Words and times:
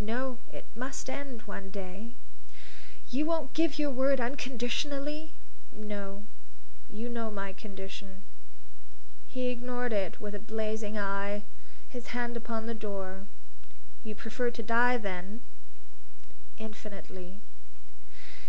"No; 0.00 0.38
it 0.52 0.64
must 0.74 1.08
end 1.08 1.42
one 1.42 1.70
day." 1.70 2.10
"You 3.12 3.24
won't 3.24 3.54
give 3.54 3.78
your 3.78 3.90
word 3.92 4.20
unconditionally?" 4.20 5.30
"No; 5.72 6.24
you 6.90 7.08
know 7.08 7.30
my 7.30 7.52
condition." 7.52 8.22
He 9.28 9.46
ignored 9.46 9.92
it 9.92 10.20
with 10.20 10.34
a 10.34 10.40
blazing 10.40 10.98
eye, 10.98 11.44
his 11.88 12.08
hand 12.08 12.36
upon 12.36 12.66
the 12.66 12.74
door. 12.74 13.28
"You 14.02 14.16
prefer 14.16 14.50
to 14.50 14.60
die, 14.64 14.96
then?" 14.96 15.40
"Infinitely." 16.58 17.38